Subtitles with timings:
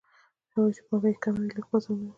[0.53, 2.09] هغوی چې پانګه یې کمه وي لږ بازار مومي